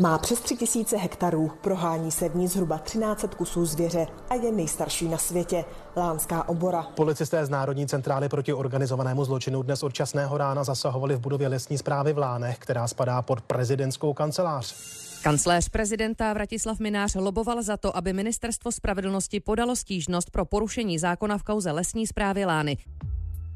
[0.00, 5.08] Má přes 3000 hektarů, prohání se v ní zhruba 13 kusů zvěře a je nejstarší
[5.08, 5.64] na světě.
[5.96, 6.82] Lánská obora.
[6.82, 11.78] Policisté z Národní centrály proti organizovanému zločinu dnes od časného rána zasahovali v budově lesní
[11.78, 14.74] zprávy v Lánech, která spadá pod prezidentskou kancelář.
[15.22, 21.38] Kancléř prezidenta Vratislav Minář loboval za to, aby ministerstvo spravedlnosti podalo stížnost pro porušení zákona
[21.38, 22.76] v kauze lesní zprávy Lány.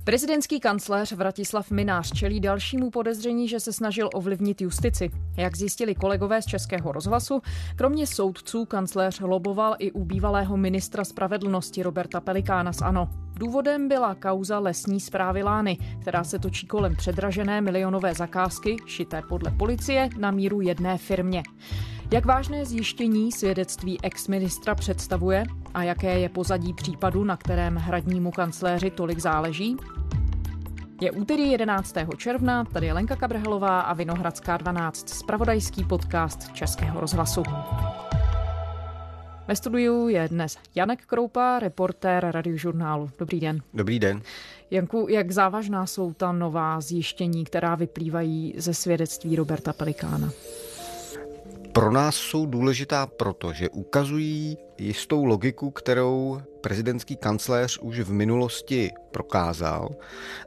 [0.04, 5.10] Prezidentský kancléř Vratislav Minář čelí dalšímu podezření, že se snažil ovlivnit justici.
[5.36, 7.42] Jak zjistili kolegové z Českého rozhlasu,
[7.76, 13.08] kromě soudců kancléř loboval i u bývalého ministra spravedlnosti Roberta Pelikána z ANO.
[13.34, 19.50] Důvodem byla kauza lesní zprávy Lány, která se točí kolem předražené milionové zakázky, šité podle
[19.50, 21.42] policie, na míru jedné firmě.
[22.12, 28.90] Jak vážné zjištění svědectví ex-ministra představuje a jaké je pozadí případu, na kterém hradnímu kancléři
[28.90, 29.76] tolik záleží?
[31.02, 31.94] Je úterý 11.
[32.16, 37.42] června, tady je Lenka Kabrhelová a Vinohradská 12, spravodajský podcast Českého rozhlasu.
[39.48, 43.10] Ve studiu je dnes Janek Kroupa, reportér radiožurnálu.
[43.18, 43.62] Dobrý den.
[43.74, 44.22] Dobrý den.
[44.70, 50.30] Janku, jak závažná jsou ta nová zjištění, která vyplývají ze svědectví Roberta Pelikána?
[51.72, 58.90] Pro nás jsou důležitá proto, že ukazují jistou logiku, kterou prezidentský kancléř už v minulosti
[59.10, 59.88] prokázal.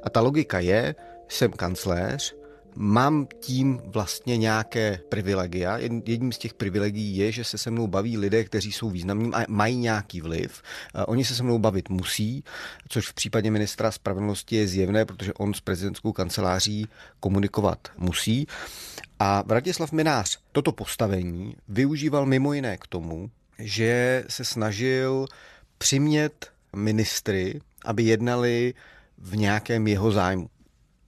[0.04, 0.96] A ta logika je,
[1.28, 2.36] jsem kancléř,
[2.76, 5.78] mám tím vlastně nějaké privilegia.
[5.78, 9.46] Jedním z těch privilegií je, že se se mnou baví lidé, kteří jsou významní a
[9.48, 10.62] mají nějaký vliv.
[11.08, 12.44] Oni se se mnou bavit musí,
[12.90, 16.88] což v případě ministra spravedlnosti je zjevné, protože on s prezidentskou kanceláří
[17.20, 18.48] komunikovat musí.
[19.20, 25.26] A Vratislav Minář toto postavení využíval mimo jiné k tomu, že se snažil
[25.78, 28.74] přimět ministry, aby jednali
[29.18, 30.50] v nějakém jeho zájmu.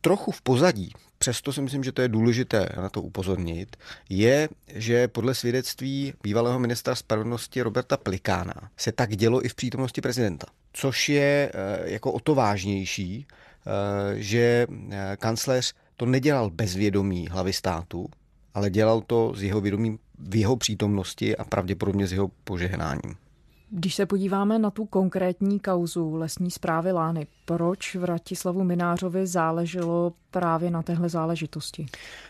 [0.01, 0.91] Trochu v pozadí,
[1.27, 3.77] přesto si myslím, že to je důležité na to upozornit,
[4.09, 10.01] je, že podle svědectví bývalého ministra spravedlnosti Roberta Plikána se tak dělo i v přítomnosti
[10.01, 10.47] prezidenta.
[10.73, 13.71] Což je eh, jako o to vážnější, eh,
[14.15, 18.09] že eh, kancléř to nedělal bez vědomí hlavy státu,
[18.53, 23.26] ale dělal to s jeho vědomím v jeho přítomnosti a pravděpodobně s jeho požehnáním.
[23.69, 30.71] Když se podíváme na tu konkrétní kauzu lesní zprávy Lány, proč Vratislavu Minářovi záleželo právě
[30.71, 31.85] na téhle záležitosti?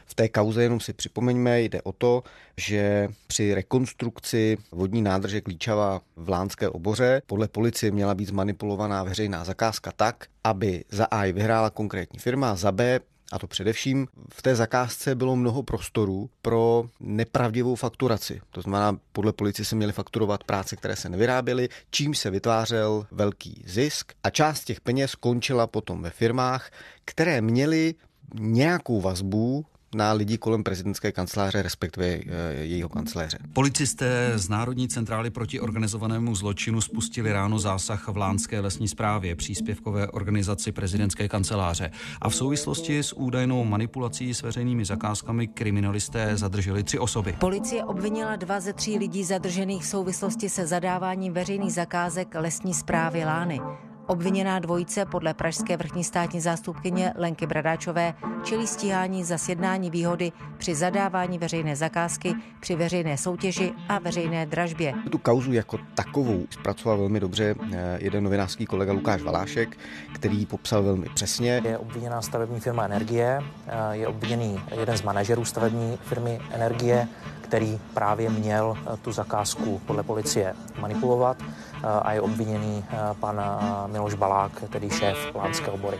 [0.06, 2.24] V té kauze jenom si připomeňme, jde o to,
[2.58, 9.44] že při rekonstrukci vodní nádrže Klíčava v Lánské oboře podle policie měla být zmanipulovaná veřejná
[9.44, 13.00] zakázka tak, aby za A vyhrála konkrétní firma, za B
[13.32, 18.42] a to především v té zakázce bylo mnoho prostoru pro nepravdivou fakturaci.
[18.52, 23.64] To znamená, podle policie se měly fakturovat práce, které se nevyráběly, čím se vytvářel velký
[23.66, 26.72] zisk a část těch peněz končila potom ve firmách,
[27.06, 27.96] které měly
[28.34, 29.66] nějakou vazbu
[29.98, 32.22] na lidi kolem prezidentské kanceláře, respektive eh,
[32.54, 33.38] jejího kancléře.
[33.54, 40.08] Policisté z Národní centrály proti organizovanému zločinu spustili ráno zásah v Lánské lesní správě, příspěvkové
[40.08, 41.92] organizaci prezidentské kanceláře.
[42.22, 47.36] A v souvislosti s údajnou manipulací s veřejnými zakázkami kriminalisté zadrželi tři osoby.
[47.40, 53.26] Policie obvinila dva ze tří lidí zadržených v souvislosti se zadáváním veřejných zakázek lesní správy
[53.26, 53.62] Lány.
[54.08, 58.14] Obviněná dvojice podle pražské vrchní státní zástupkyně Lenky Bradáčové
[58.44, 64.94] čelí stíhání za sjednání výhody při zadávání veřejné zakázky, při veřejné soutěži a veřejné dražbě.
[65.12, 69.78] Tu kauzu jako takovou zpracoval velmi dobře eh, jeden novinářský kolega Lukáš Valášek,
[70.14, 71.62] který popsal velmi přesně.
[71.66, 77.08] Je obviněná stavební firma Energie, eh, je obviněný jeden z manažerů stavební firmy Energie,
[77.42, 81.38] který právě měl eh, tu zakázku podle policie manipulovat
[81.84, 82.84] a je obviněný
[83.20, 83.42] pan
[83.88, 85.98] Miloš Balák, tedy šéf Lánské obory.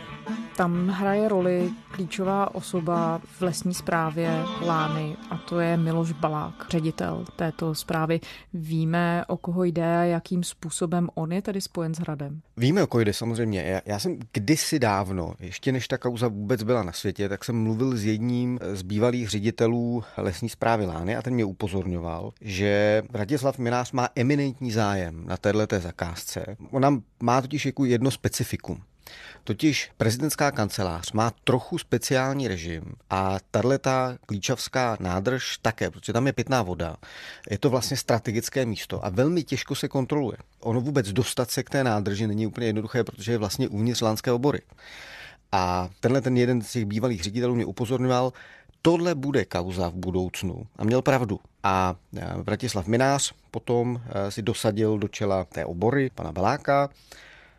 [0.56, 7.24] Tam hraje roli klíčová osoba v lesní správě Lány a to je Miloš Balák, ředitel
[7.36, 8.20] této zprávy.
[8.54, 12.40] Víme, o koho jde a jakým způsobem on je tedy spojen s Hradem?
[12.56, 13.62] Víme, o koho jde samozřejmě.
[13.62, 17.62] Já, já jsem kdysi dávno, ještě než ta kauza vůbec byla na světě, tak jsem
[17.62, 23.58] mluvil s jedním z bývalých ředitelů lesní správy Lány a ten mě upozorňoval, že Vratislav
[23.58, 25.36] Minář má eminentní zájem na
[25.68, 26.56] této zakázce.
[26.70, 28.82] Ona má totiž jako jedno specifikum.
[29.44, 33.90] Totiž prezidentská kancelář má trochu speciální režim a tato
[34.26, 36.96] klíčavská nádrž také, protože tam je pitná voda.
[37.50, 40.36] Je to vlastně strategické místo a velmi těžko se kontroluje.
[40.60, 44.32] Ono vůbec dostat se k té nádrži není úplně jednoduché, protože je vlastně uvnitř lánské
[44.32, 44.60] obory.
[45.52, 48.32] A tenhle ten jeden z těch bývalých ředitelů mě upozorňoval,
[48.82, 50.66] tohle bude kauza v budoucnu.
[50.76, 51.40] A měl pravdu.
[51.62, 51.96] A
[52.36, 56.88] Vratislav Minář potom eh, si dosadil do čela té obory pana Baláka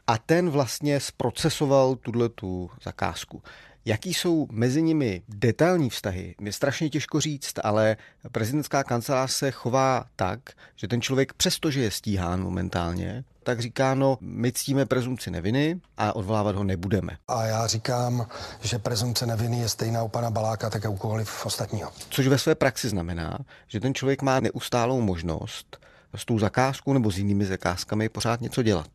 [0.07, 3.42] a ten vlastně zprocesoval tuhle tu zakázku.
[3.86, 7.98] Jaký jsou mezi nimi detailní vztahy, je strašně těžko říct, ale
[8.31, 10.39] prezidentská kancelář se chová tak,
[10.75, 16.16] že ten člověk, přestože je stíhán momentálně, tak říká, no, my ctíme prezumci neviny a
[16.16, 17.18] odvolávat ho nebudeme.
[17.28, 18.28] A já říkám,
[18.62, 21.92] že prezumce neviny je stejná u pana Baláka, tak u ostatního.
[22.10, 23.38] Což ve své praxi znamená,
[23.68, 25.78] že ten člověk má neustálou možnost
[26.16, 28.88] s tou zakázkou nebo s jinými zakázkami pořád něco dělat.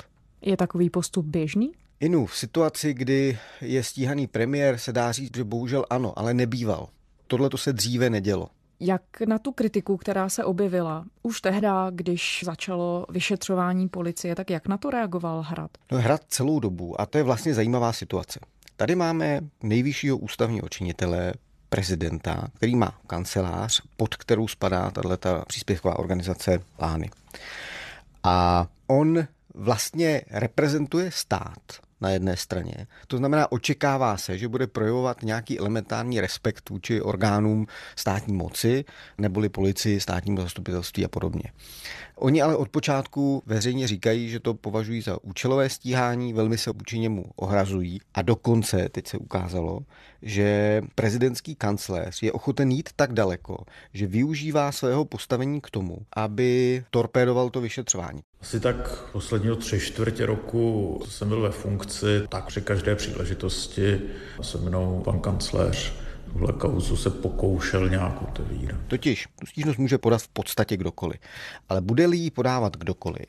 [0.43, 1.73] Je takový postup běžný?
[2.01, 6.89] Inu, v situaci, kdy je stíhaný premiér, se dá říct, že bohužel ano, ale nebýval.
[7.27, 8.49] Tohle to se dříve nedělo.
[8.81, 14.69] Jak na tu kritiku, která se objevila už tehdy, když začalo vyšetřování policie, tak jak
[14.69, 15.71] na to reagoval Hrad?
[15.93, 18.41] No, Hrad celou dobu a to je vlastně zajímavá situace.
[18.77, 21.33] Tady máme nejvyššího ústavního činitele,
[21.69, 27.11] prezidenta, který má kancelář, pod kterou spadá tato příspěvková organizace Lány.
[28.23, 32.87] A on vlastně reprezentuje stát na jedné straně.
[33.07, 38.85] To znamená, očekává se, že bude projevovat nějaký elementární respekt vůči orgánům státní moci,
[39.19, 41.53] neboli policii, státnímu zastupitelství a podobně.
[42.17, 46.99] Oni ale od počátku veřejně říkají, že to považují za účelové stíhání, velmi se vůči
[46.99, 49.81] němu ohrazují a dokonce teď se ukázalo,
[50.23, 56.85] že prezidentský kancléř je ochoten jít tak daleko, že využívá svého postavení k tomu, aby
[56.91, 58.21] torpédoval to vyšetřování.
[58.45, 64.01] Asi tak posledního tři čtvrtě roku jsem byl ve funkci, tak při každé příležitosti
[64.43, 65.93] se mnou pan kancléř
[66.33, 68.81] tuhle kauzu se pokoušel nějak otevírat.
[68.89, 71.21] Totiž tu stížnost může podat v podstatě kdokoliv,
[71.69, 73.27] ale bude-li ji podávat kdokoliv,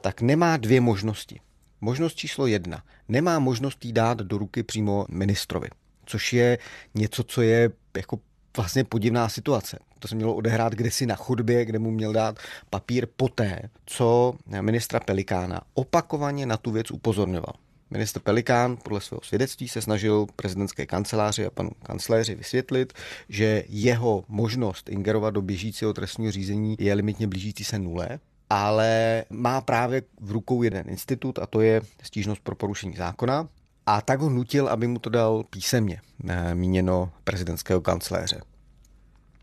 [0.00, 1.40] tak nemá dvě možnosti.
[1.80, 2.82] Možnost číslo jedna.
[3.08, 5.68] Nemá možnost jí dát do ruky přímo ministrovi,
[6.06, 6.58] což je
[6.94, 8.18] něco, co je jako
[8.56, 9.78] vlastně podivná situace.
[9.98, 12.38] To se mělo odehrát kdysi na chodbě, kde mu měl dát
[12.70, 17.54] papír poté, co ministra Pelikána opakovaně na tu věc upozorňoval.
[17.90, 22.92] Minister Pelikán podle svého svědectví se snažil prezidentské kanceláři a panu kancléři vysvětlit,
[23.28, 28.18] že jeho možnost ingerovat do běžícího trestního řízení je limitně blížící se nule,
[28.50, 33.48] ale má právě v rukou jeden institut a to je stížnost pro porušení zákona.
[33.88, 38.40] A tak ho nutil, aby mu to dal písemně, eh, míněno prezidentského kancléře.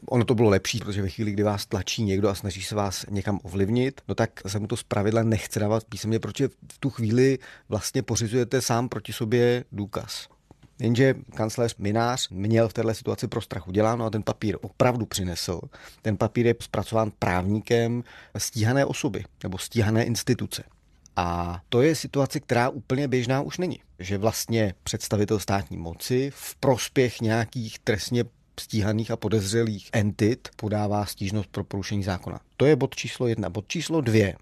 [0.09, 3.05] Ono to bylo lepší, protože ve chvíli, kdy vás tlačí někdo a snaží se vás
[3.09, 7.39] někam ovlivnit, no tak se mu to zpravidla nechce dávat písemně, protože v tu chvíli
[7.69, 10.27] vlastně pořizujete sám proti sobě důkaz.
[10.79, 15.61] Jenže kancléř Minář měl v této situaci pro strach uděláno a ten papír opravdu přinesl.
[16.01, 18.03] Ten papír je zpracován právníkem
[18.37, 20.63] stíhané osoby nebo stíhané instituce.
[21.15, 23.79] A to je situace, která úplně běžná už není.
[23.99, 28.23] Že vlastně představitel státní moci v prospěch nějakých trestně
[28.59, 32.39] stíhaných a podezřelých entit podává stížnost pro porušení zákona.
[32.57, 33.49] To je bod číslo jedna.
[33.49, 34.35] Bod číslo dvě,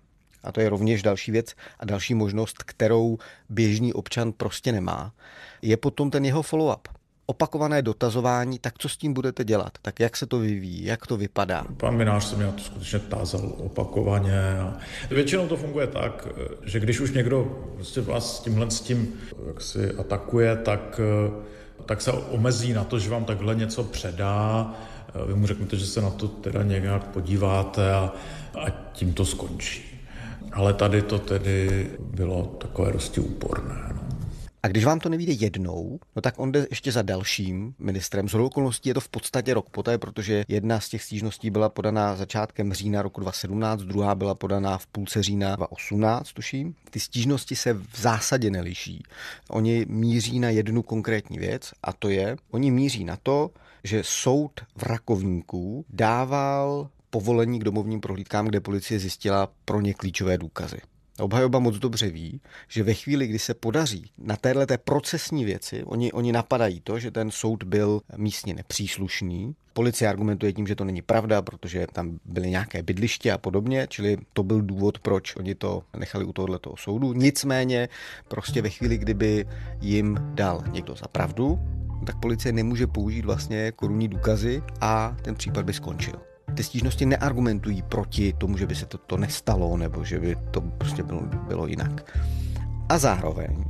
[0.44, 3.18] a to je rovněž další věc a další možnost, kterou
[3.50, 5.14] běžný občan prostě nemá,
[5.62, 9.72] je potom ten jeho follow-up opakované dotazování, tak co s tím budete dělat?
[9.82, 10.86] Tak jak se to vyvíjí?
[10.86, 11.66] Jak to vypadá?
[11.78, 14.60] Pan Minář se mě na to skutečně tázal opakovaně.
[14.60, 14.78] A
[15.10, 16.28] většinou to funguje tak,
[16.66, 17.44] že když už někdo
[17.76, 19.14] prostě vás s tímhle s tím
[19.48, 21.02] jak si atakuje, tak
[21.86, 24.74] tak se omezí na to, že vám takhle něco předá.
[25.28, 28.14] Vy mu řeknete, že se na to teda nějak podíváte a,
[28.66, 30.02] a tím to skončí.
[30.52, 33.90] Ale tady to tedy bylo takové dosti úporné.
[33.96, 34.03] No.
[34.64, 38.30] A když vám to nevíde jednou, no tak on jde ještě za dalším ministrem.
[38.30, 42.16] Z okolností je to v podstatě rok poté, protože jedna z těch stížností byla podaná
[42.16, 46.76] začátkem října roku 2017, druhá byla podaná v půlce října 2018, tuším.
[46.90, 49.04] Ty stížnosti se v zásadě neliší.
[49.50, 53.52] Oni míří na jednu konkrétní věc a to je, oni míří na to,
[53.84, 60.38] že soud v Rakovníku dával povolení k domovním prohlídkám, kde policie zjistila pro ně klíčové
[60.38, 60.78] důkazy.
[61.20, 66.12] Obhajoba moc dobře ví, že ve chvíli, kdy se podaří na téhle procesní věci, oni,
[66.12, 69.56] oni napadají to, že ten soud byl místně nepříslušný.
[69.74, 74.18] Policie argumentuje tím, že to není pravda, protože tam byly nějaké bydliště a podobně, čili
[74.34, 77.14] to byl důvod, proč oni to nechali u tohoto soudu.
[77.14, 77.90] Nicméně
[78.28, 79.46] prostě ve chvíli, kdyby
[79.82, 81.60] jim dal někdo za pravdu,
[82.06, 87.82] tak policie nemůže použít vlastně korunní důkazy a ten případ by skončil ty stížnosti neargumentují
[87.82, 91.68] proti tomu, že by se to, to nestalo, nebo že by to prostě bylo, bylo
[91.68, 92.20] jinak.
[92.90, 93.64] A zároveň,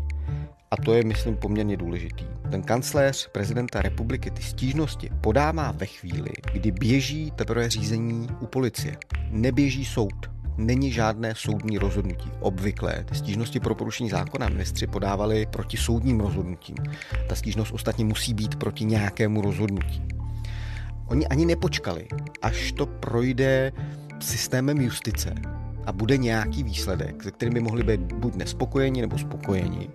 [0.71, 6.29] a to je, myslím, poměrně důležitý, ten kancléř prezidenta republiky ty stížnosti podává ve chvíli,
[6.53, 8.97] kdy běží teprve řízení u policie.
[9.29, 10.33] Neběží soud.
[10.57, 12.31] Není žádné soudní rozhodnutí.
[12.39, 16.75] Obvykle ty stížnosti pro porušení zákona ministři podávali proti soudním rozhodnutím.
[17.29, 20.03] Ta stížnost ostatně musí být proti nějakému rozhodnutí.
[21.07, 22.07] Oni ani nepočkali,
[22.41, 23.71] až to projde
[24.19, 25.35] systémem justice
[25.85, 29.89] a bude nějaký výsledek, se kterým by mohli být buď nespokojeni nebo spokojeni.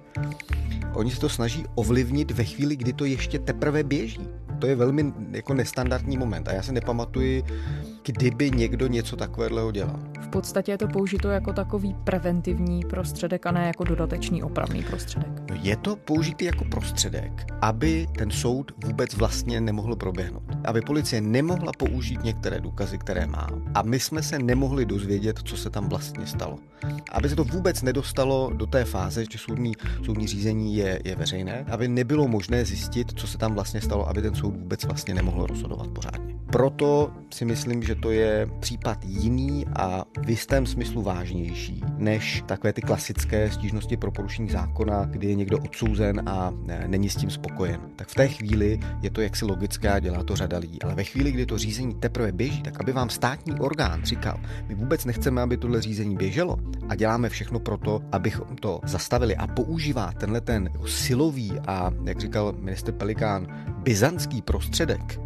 [0.95, 4.29] Oni se to snaží ovlivnit ve chvíli, kdy to ještě teprve běží.
[4.59, 7.45] To je velmi jako nestandardní moment a já se nepamatuji,
[8.05, 9.99] kdyby někdo něco takového dělal.
[10.21, 15.29] V podstatě je to použito jako takový preventivní prostředek a ne jako dodatečný opravný prostředek.
[15.51, 20.43] No, je to použitý jako prostředek, aby ten soud vůbec vlastně nemohl proběhnout.
[20.65, 23.47] Aby policie nemohla použít některé důkazy, které má.
[23.75, 26.59] A my jsme se nemohli dozvědět, co se tam vlastně stalo.
[27.13, 29.73] Aby se to vůbec nedostalo do té fáze, že soudní,
[30.05, 34.23] soudní řízení je, je veřejné, aby nebylo možné zjistit, co se tam vlastně stalo, aby
[34.23, 36.35] ten soud vůbec vlastně nemohl rozhodovat pořádně.
[36.53, 42.73] Proto si myslím, že to je případ jiný a v jistém smyslu vážnější než takové
[42.73, 46.53] ty klasické stížnosti pro porušení zákona, kdy je někdo odsouzen a
[46.87, 47.81] není s tím spokojen.
[47.97, 50.83] Tak v té chvíli je to jaksi logické a dělá to řada lidí.
[50.83, 54.75] Ale ve chvíli, kdy to řízení teprve běží, tak aby vám státní orgán říkal, my
[54.75, 56.57] vůbec nechceme, aby tohle řízení běželo
[56.89, 62.21] a děláme všechno pro to, abychom to zastavili a používá tenhle ten silový a, jak
[62.21, 63.47] říkal minister Pelikán,
[63.79, 65.21] byzantský prostředek,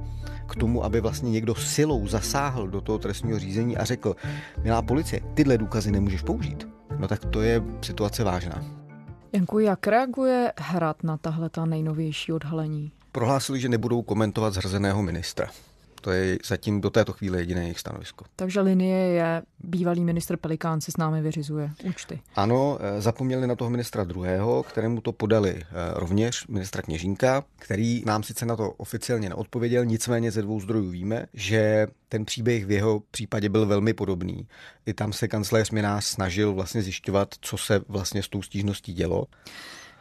[0.47, 4.17] k tomu, aby vlastně někdo silou zasáhl do toho trestního řízení a řekl,
[4.63, 6.69] milá policie, tyhle důkazy nemůžeš použít,
[6.99, 8.65] no tak to je situace vážná.
[9.33, 12.93] Janku, jak reaguje Hrad na tahle ta nejnovější odhalení?
[13.13, 15.49] Prohlásili, že nebudou komentovat zhrzeného ministra.
[16.03, 18.25] To je zatím do této chvíle jediné jejich stanovisko.
[18.37, 22.21] Takže linie je, bývalý ministr Pelikán si s námi vyřizuje účty.
[22.35, 28.03] Ano, eh, zapomněli na toho ministra druhého, kterému to podali eh, rovněž ministra Kněžínka, který
[28.07, 32.71] nám sice na to oficiálně neodpověděl, nicméně ze dvou zdrojů víme, že ten příběh v
[32.71, 34.47] jeho případě byl velmi podobný.
[34.87, 39.27] I tam se kancléř Minář snažil vlastně zjišťovat, co se vlastně s tou stížností dělo.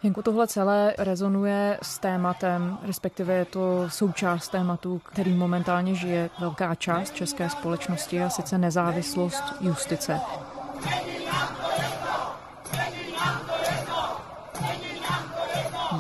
[0.04, 6.76] Janko, tohle celé rezonuje s tématem, respektive je to součást tématu, který momentálně žije velká
[6.76, 10.20] část české společnosti a sice nezávislost justice.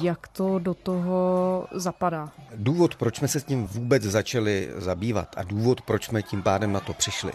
[0.01, 2.29] Jak to do toho zapadá?
[2.55, 6.71] Důvod, proč jsme se s tím vůbec začali zabývat a důvod, proč jsme tím pádem
[6.71, 7.31] na to přišli,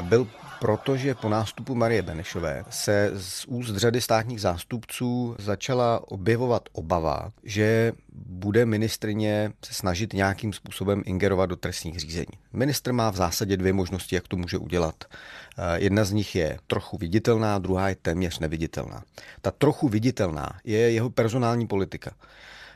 [0.00, 0.28] byl
[0.60, 7.92] protože po nástupu Marie Benešové se z úst řady státních zástupců začala objevovat obava, že
[8.26, 12.38] bude ministrině se snažit nějakým způsobem ingerovat do trestních řízení.
[12.52, 15.04] Ministr má v zásadě dvě možnosti, jak to může udělat.
[15.04, 19.02] Eh, jedna z nich je trochu viditelná, druhá je téměř neviditelná.
[19.42, 22.10] Ta trochu viditelná je jeho personální politika.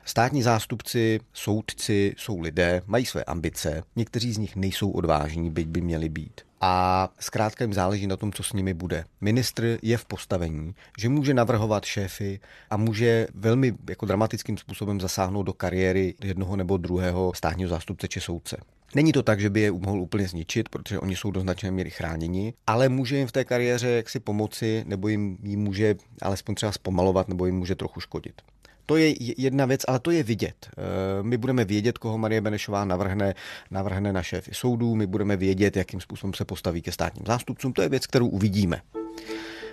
[0.05, 5.81] Státní zástupci, soudci jsou lidé, mají své ambice, někteří z nich nejsou odvážní, byť by
[5.81, 9.04] měli být a zkrátka jim záleží na tom, co s nimi bude.
[9.21, 12.40] Ministr je v postavení, že může navrhovat šéfy
[12.71, 18.21] a může velmi jako dramatickým způsobem zasáhnout do kariéry jednoho nebo druhého státního zástupce či
[18.21, 18.57] soudce.
[18.95, 21.90] Není to tak, že by je mohl úplně zničit, protože oni jsou do značné míry
[21.90, 26.73] chráněni, ale může jim v té kariéře jaksi pomoci, nebo jim ji může alespoň třeba
[26.73, 28.42] zpomalovat, nebo jim může trochu škodit.
[28.87, 30.69] To je jedna věc, ale to je vidět.
[30.71, 33.35] Eh, my budeme vědět, koho Marie Benešová navrhne,
[33.71, 37.73] navrhne na šéfy soudů, my budeme vědět, jakým způsobem se postaví ke státním zástupcům.
[37.73, 38.83] To je věc, kterou uvidíme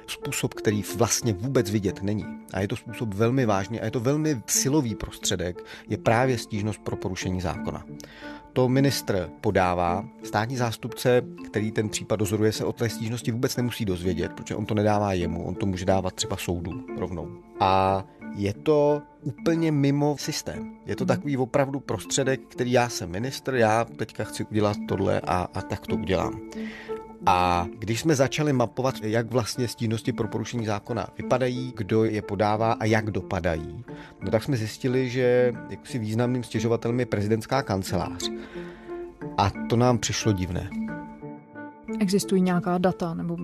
[0.09, 2.25] způsob, který vlastně vůbec vidět není.
[2.53, 6.81] A je to způsob velmi vážný a je to velmi silový prostředek, je právě stížnost
[6.81, 7.85] pro porušení zákona.
[8.53, 13.85] To ministr podává, státní zástupce, který ten případ dozoruje, se o té stížnosti vůbec nemusí
[13.85, 17.29] dozvědět, protože on to nedává jemu, on to může dávat třeba soudu rovnou.
[17.59, 18.03] A
[18.35, 20.77] je to úplně mimo systém.
[20.85, 25.47] Je to takový opravdu prostředek, který já jsem ministr, já teďka chci udělat tohle a,
[25.53, 26.41] a tak to udělám.
[27.25, 32.71] A když jsme začali mapovat, jak vlastně stížnosti pro porušení zákona vypadají, kdo je podává
[32.71, 33.85] a jak dopadají,
[34.21, 38.31] no tak jsme zjistili, že jaksi významným stěžovatelem je prezidentská kancelář.
[39.37, 40.69] A to nám přišlo divné.
[41.99, 43.37] Existují nějaká data, nebo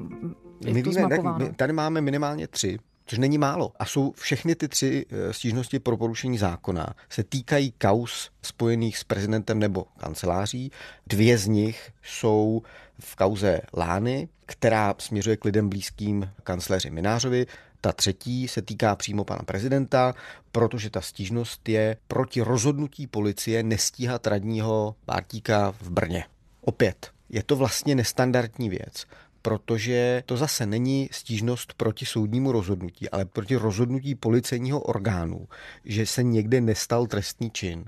[0.65, 3.71] je my to víme, my tady máme minimálně tři což není málo.
[3.79, 9.03] A jsou všechny ty tři eh, stížnosti pro porušení zákona se týkají kaus spojených s
[9.03, 10.71] prezidentem nebo kanceláří.
[11.07, 12.61] Dvě z nich jsou
[12.99, 17.45] v kauze Lány, která směřuje k lidem blízkým kancléři Minářovi.
[17.81, 20.13] Ta třetí se týká přímo pana prezidenta,
[20.51, 26.25] protože ta stížnost je proti rozhodnutí policie nestíhat radního Bártíka v Brně.
[26.61, 29.05] Opět, je to vlastně nestandardní věc
[29.45, 35.47] protože to zase není stížnost proti soudnímu rozhodnutí, ale proti rozhodnutí policejního orgánu,
[35.83, 37.85] že se někde nestal trestný čin.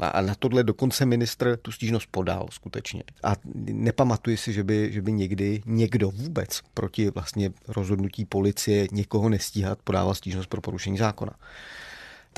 [0.00, 3.02] A na tohle dokonce ministr tu stížnost podal skutečně.
[3.22, 9.28] A nepamatuji si, že by, že by někdy někdo vůbec proti vlastně rozhodnutí policie někoho
[9.28, 11.32] nestíhat podával stížnost pro porušení zákona.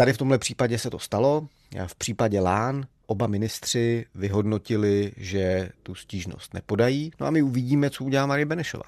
[0.00, 1.48] Tady v tomhle případě se to stalo.
[1.86, 7.12] V případě Lán oba ministři vyhodnotili, že tu stížnost nepodají.
[7.20, 8.84] No a my uvidíme, co udělá Marie Benešová.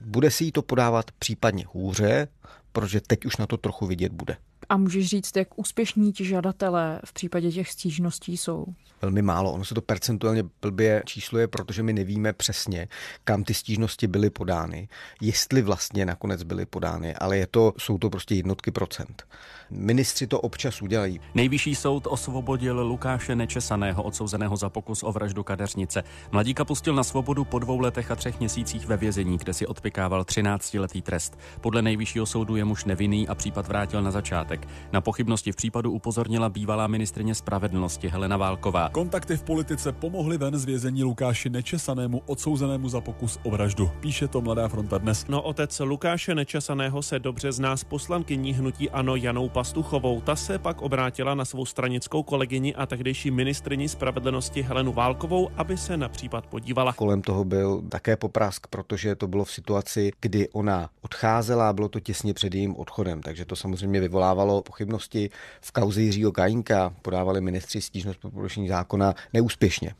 [0.00, 2.28] Bude si jí to podávat případně hůře,
[2.72, 4.36] protože teď už na to trochu vidět bude.
[4.68, 8.66] A můžeš říct, jak úspěšní ti žadatelé v případě těch stížností jsou?
[9.02, 9.52] velmi málo.
[9.52, 12.88] Ono se to percentuálně blbě čísluje, protože my nevíme přesně,
[13.24, 14.88] kam ty stížnosti byly podány,
[15.20, 19.24] jestli vlastně nakonec byly podány, ale je to, jsou to prostě jednotky procent.
[19.70, 21.20] Ministři to občas udělají.
[21.34, 26.02] Nejvyšší soud osvobodil Lukáše Nečesaného, odsouzeného za pokus o vraždu kadeřnice.
[26.32, 30.22] Mladíka pustil na svobodu po dvou letech a třech měsících ve vězení, kde si odpikával
[30.22, 31.38] 13-letý trest.
[31.60, 34.55] Podle nejvyššího soudu je muž nevinný a případ vrátil na začátek.
[34.92, 38.88] Na pochybnosti v případu upozornila bývalá ministrině spravedlnosti Helena Válková.
[38.88, 43.90] Kontakty v politice pomohly ven z vězení Lukáši Nečesanému, odsouzenému za pokus o vraždu.
[44.00, 45.26] Píše to Mladá fronta dnes.
[45.28, 50.20] No otec Lukáše Nečesaného se dobře zná s poslankyní hnutí Ano Janou Pastuchovou.
[50.20, 55.76] Ta se pak obrátila na svou stranickou kolegyni a tehdejší ministrině spravedlnosti Helenu Válkovou, aby
[55.76, 56.92] se na případ podívala.
[56.92, 61.88] Kolem toho byl také poprask, protože to bylo v situaci, kdy ona odcházela a bylo
[61.88, 65.30] to těsně před jejím odchodem, takže to samozřejmě vyvolávalo pochybnosti.
[65.60, 69.94] V kauze Jiřího Kajínka podávali ministři stížnost po porušení zákona neúspěšně.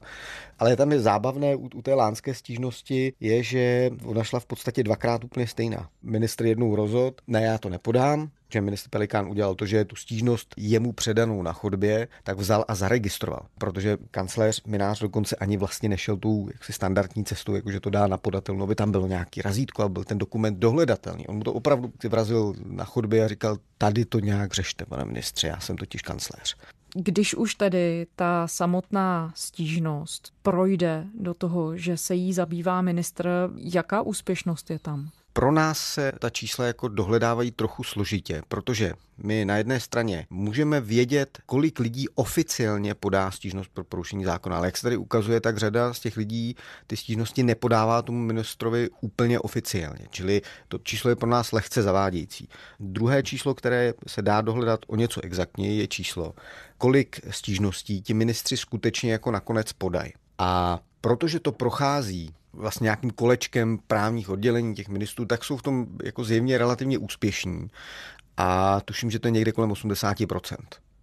[0.59, 4.83] Ale tam je zábavné u, u té lánské stížnosti je, že ona šla v podstatě
[4.83, 5.89] dvakrát úplně stejná.
[6.03, 10.55] Ministr jednou rozhod, ne, já to nepodám, že ministr Pelikán udělal to, že tu stížnost
[10.57, 16.17] jemu předanou na chodbě, tak vzal a zaregistroval, protože kancléř Minář dokonce ani vlastně nešel
[16.17, 19.89] tu jaksi standardní cestu, jakože to dá na podatelnu, aby tam bylo nějaký razítko a
[19.89, 21.27] byl ten dokument dohledatelný.
[21.27, 25.47] On mu to opravdu vrazil na chodbě a říkal, tady to nějak řešte, pane ministře,
[25.47, 26.57] já jsem totiž kancléř.
[26.95, 34.03] Když už tedy ta samotná stížnost projde do toho, že se jí zabývá ministr, jaká
[34.03, 35.11] úspěšnost je tam?
[35.37, 40.81] Pro nás se ta čísla jako dohledávají trochu složitě, protože my na jedné straně můžeme
[40.81, 45.59] vědět, kolik lidí oficiálně podá stížnost pro porušení zákona, ale jak se tady ukazuje, tak
[45.59, 51.17] řada z těch lidí ty stížnosti nepodává tomu ministrovi úplně oficiálně, čili to číslo je
[51.17, 52.49] pro nás lehce zavádějící.
[52.81, 56.35] Druhé číslo, které se dá dohledat o něco exaktněji, je číslo,
[56.79, 60.13] kolik stížností ti ministři skutečně jako nakonec podají.
[60.39, 65.87] A protože to prochází vlastně nějakým kolečkem právních oddělení těch ministrů, tak jsou v tom
[66.05, 67.71] jako zjevně relativně úspěšní.
[68.37, 70.57] A tuším, že to je někde kolem 80%.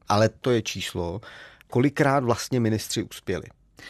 [0.09, 1.21] Ale to je číslo,
[1.67, 3.45] kolikrát vlastně ministři uspěli.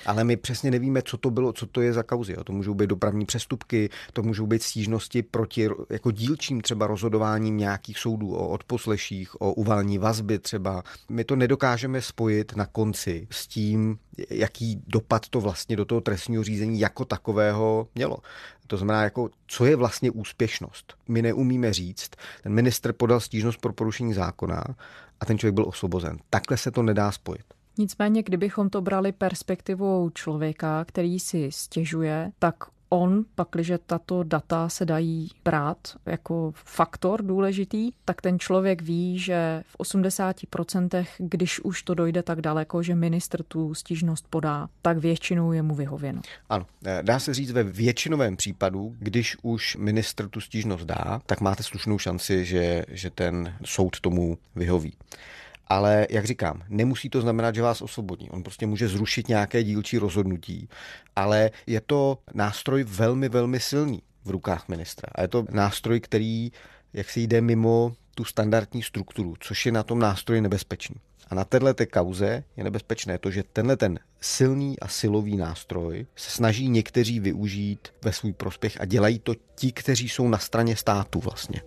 [0.05, 2.35] Ale my přesně nevíme, co to bylo, co to je za kauzy.
[2.43, 7.99] To můžou být dopravní přestupky, to můžou být stížnosti proti jako dílčím třeba rozhodováním nějakých
[7.99, 10.83] soudů o odposleších, o uvalní vazby třeba.
[11.09, 13.97] My to nedokážeme spojit na konci s tím,
[14.29, 18.17] jaký dopad to vlastně do toho trestního řízení jako takového mělo.
[18.67, 20.93] To znamená, jako, co je vlastně úspěšnost.
[21.07, 22.09] My neumíme říct.
[22.43, 24.63] Ten ministr podal stížnost pro porušení zákona
[25.19, 26.17] a ten člověk byl osvobozen.
[26.29, 27.45] Takhle se to nedá spojit.
[27.77, 32.55] Nicméně, kdybychom to brali perspektivou člověka, který si stěžuje, tak
[32.93, 39.63] on, pakliže tato data se dají brát jako faktor důležitý, tak ten člověk ví, že
[39.67, 45.51] v 80%, když už to dojde tak daleko, že ministr tu stížnost podá, tak většinou
[45.51, 46.21] je mu vyhověno.
[46.49, 51.41] Ano, eh, dá se říct ve většinovém případu, když už ministr tu stížnost dá, tak
[51.41, 54.93] máte slušnou šanci, že, že ten soud tomu vyhoví.
[55.67, 58.29] Ale jak říkám, nemusí to znamenat, že vás osvobodí.
[58.29, 60.69] On prostě může zrušit nějaké dílčí rozhodnutí,
[61.15, 65.09] ale je to nástroj velmi, velmi silný v rukách ministra.
[65.15, 66.51] A je to nástroj, který
[66.93, 70.95] jak si jde mimo tu standardní strukturu, což je na tom nástroji nebezpečný.
[71.29, 76.31] A na této kauze je nebezpečné to, že tenhle ten silný a silový nástroj se
[76.31, 81.19] snaží někteří využít ve svůj prospěch a dělají to ti, kteří jsou na straně státu
[81.19, 81.61] vlastně.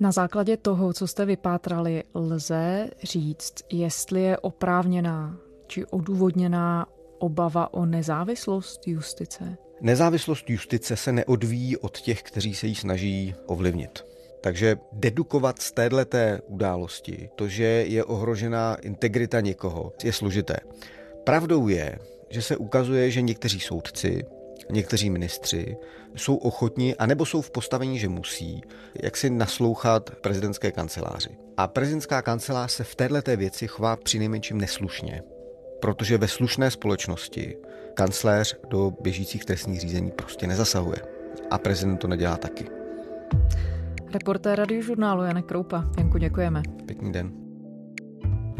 [0.00, 6.86] Na základě toho, co jste vypátrali, lze říct, jestli je oprávněná či odůvodněná
[7.18, 9.56] obava o nezávislost justice?
[9.80, 14.04] Nezávislost justice se neodvíjí od těch, kteří se ji snaží ovlivnit.
[14.40, 15.96] Takže dedukovat z této
[16.46, 20.56] události to, že je ohrožená integrita někoho, je složité.
[21.24, 21.98] Pravdou je,
[22.30, 24.24] že se ukazuje, že někteří soudci
[24.70, 25.76] někteří ministři
[26.16, 28.62] jsou ochotni, anebo jsou v postavení, že musí,
[29.02, 31.30] jak si naslouchat prezidentské kanceláři.
[31.56, 35.22] A prezidentská kancelář se v této věci chová přinejmenším neslušně,
[35.80, 37.56] protože ve slušné společnosti
[37.94, 40.98] kancléř do běžících trestních řízení prostě nezasahuje.
[41.50, 42.64] A prezident to nedělá taky.
[44.12, 45.84] Reportér radiožurnálu Janek Kroupa.
[45.98, 46.62] Janku, děkujeme.
[46.86, 47.41] Pěkný den.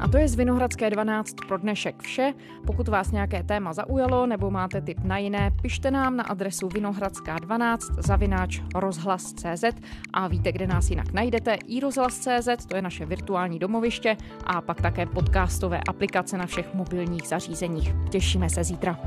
[0.02, 2.34] A to je z Vinohradské 12 pro dnešek vše.
[2.66, 7.78] Pokud vás nějaké téma zaujalo nebo máte tip na jiné, pište nám na adresu vinohradská12
[7.98, 9.64] zavináč rozhlas.cz
[10.12, 11.56] a víte, kde nás jinak najdete.
[11.68, 17.28] i rozhlas.cz, to je naše virtuální domoviště a pak také podcastové aplikace na všech mobilních
[17.28, 17.94] zařízeních.
[18.10, 18.98] Těšíme se zítra.